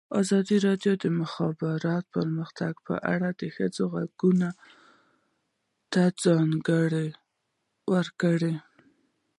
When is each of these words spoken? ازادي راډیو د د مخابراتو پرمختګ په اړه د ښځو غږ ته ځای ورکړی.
ازادي 0.21 0.57
راډیو 0.67 0.93
د 0.97 1.01
د 1.03 1.05
مخابراتو 1.21 2.09
پرمختګ 2.15 2.73
په 2.87 2.95
اړه 3.13 3.29
د 3.41 3.41
ښځو 3.55 3.83
غږ 3.93 4.11
ته 5.93 6.03
ځای 6.23 7.05
ورکړی. 7.93 8.53